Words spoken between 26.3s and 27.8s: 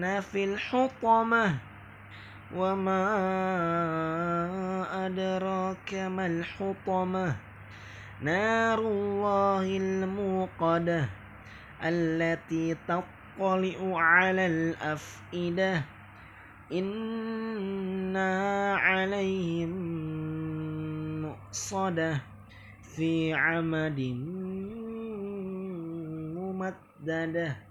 ممدده